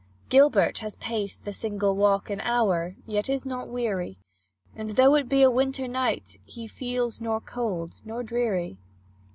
Gilbert 0.29 0.79
has 0.79 0.95
paced 0.95 1.45
the 1.45 1.53
single 1.53 1.95
walk 1.95 2.31
An 2.31 2.41
hour, 2.41 2.95
yet 3.05 3.29
is 3.29 3.45
not 3.45 3.67
weary; 3.69 4.17
And, 4.75 4.89
though 4.95 5.13
it 5.13 5.29
be 5.29 5.43
a 5.43 5.51
winter 5.51 5.87
night 5.87 6.39
He 6.43 6.65
feels 6.65 7.21
nor 7.21 7.39
cold 7.39 7.99
nor 8.03 8.23
dreary. 8.23 8.79